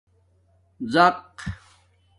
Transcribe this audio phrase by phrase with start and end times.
[0.93, 1.33] ڎَق